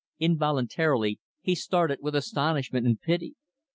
[0.17, 3.35] Involuntarily, he started with astonishment and pity.